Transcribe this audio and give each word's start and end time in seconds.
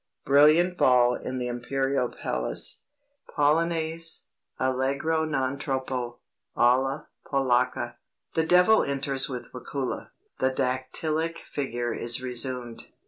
BRILLIANT 0.25 0.79
BALL 0.79 1.13
IN 1.13 1.37
THE 1.37 1.47
IMPERIAL 1.47 2.15
PALACE 2.19 2.85
"(Polonaise, 3.35 4.29
Allegro 4.59 5.25
non 5.25 5.59
troppo, 5.59 6.17
alla 6.57 7.09
Polacca.) 7.29 7.99
The 8.33 8.47
devil 8.47 8.81
enters 8.83 9.29
with 9.29 9.53
Wakula 9.53 10.09
(the 10.39 10.49
dactyllic 10.49 11.37
figure 11.45 11.93
is 11.93 12.19
resumed). 12.19 12.87